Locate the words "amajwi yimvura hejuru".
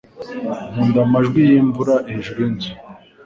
1.05-2.39